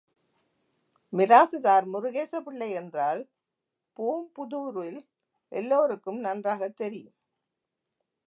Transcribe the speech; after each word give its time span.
மிராசுதார் 1.13 1.85
முருகேச 1.93 2.39
பிள்ளை 2.41 2.71
என்றால் 2.71 3.21
பூம்புதூரில் 3.97 4.99
எல்லோருக்கும் 5.51 6.19
நன்றாகத் 6.19 6.77
தெரியும். 6.77 7.15